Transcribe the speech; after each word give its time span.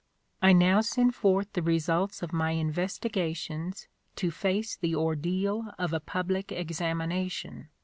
I 0.41 0.51
now 0.53 0.81
send 0.81 1.13
forth 1.13 1.53
the 1.53 1.61
results 1.61 2.23
of 2.23 2.33
my 2.33 2.53
investigations 2.53 3.87
to 4.15 4.31
face 4.31 4.75
the 4.75 4.95
ordeal 4.95 5.75
of 5.77 5.93
a 5.93 5.99
public 5.99 6.51
examination. 6.51 7.69